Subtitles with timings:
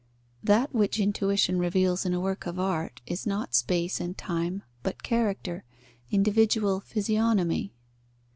[0.43, 5.03] That which intuition reveals in a work of art is not space and time, but
[5.03, 5.63] character,
[6.09, 7.71] individual physiognomy.